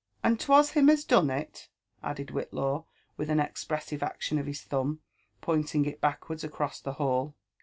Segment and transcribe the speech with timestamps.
[0.23, 1.67] *'And 'twas him as done HT*
[2.01, 2.85] added Whillaw
[3.17, 4.99] with an eipresstre action of his thumb,
[5.41, 7.35] pointing it backwards across the hall.